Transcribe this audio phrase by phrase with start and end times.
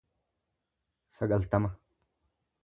[1.17, 1.69] sagaltama